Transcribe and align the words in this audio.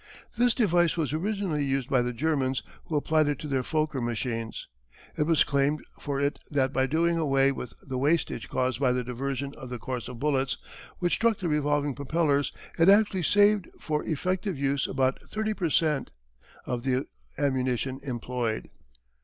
This 0.35 0.55
device 0.55 0.97
was 0.97 1.13
originally 1.13 1.63
used 1.63 1.87
by 1.87 2.01
the 2.01 2.11
Germans 2.11 2.63
who 2.85 2.95
applied 2.95 3.27
it 3.27 3.37
to 3.37 3.47
their 3.47 3.61
Fokker 3.61 4.01
machines. 4.01 4.67
It 5.15 5.27
was 5.27 5.43
claimed 5.43 5.83
for 5.99 6.19
it 6.19 6.39
that 6.49 6.73
by 6.73 6.87
doing 6.87 7.17
away 7.19 7.51
with 7.51 7.75
the 7.83 7.99
wastage 7.99 8.49
caused 8.49 8.79
by 8.79 8.93
the 8.93 9.03
diversion 9.03 9.53
of 9.53 9.69
the 9.69 9.77
course 9.77 10.07
of 10.07 10.17
bullets, 10.17 10.57
which 10.97 11.13
struck 11.13 11.37
the 11.37 11.49
revolving 11.49 11.93
propellers, 11.93 12.51
it 12.79 12.89
actually 12.89 13.21
saved 13.21 13.67
for 13.79 14.03
effective 14.03 14.57
use 14.57 14.87
about 14.87 15.21
thirty 15.29 15.53
per 15.53 15.69
cent. 15.69 16.09
of 16.65 16.81
the 16.81 17.05
ammunition 17.37 17.99
employed. 18.01 18.69